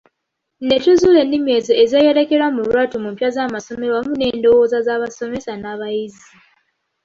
[0.67, 6.29] Ne tuzuula ennimi ezo ezeeyolekera mu lwatu mu mpya z'amasomero wamu n'endowooza z'abasomesa n'abayizi.